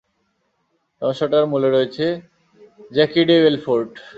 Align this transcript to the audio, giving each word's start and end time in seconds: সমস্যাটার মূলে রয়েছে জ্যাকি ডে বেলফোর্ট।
সমস্যাটার 1.01 1.45
মূলে 1.51 1.69
রয়েছে 1.69 2.05
জ্যাকি 2.91 3.21
ডে 3.27 3.35
বেলফোর্ট। 3.43 3.91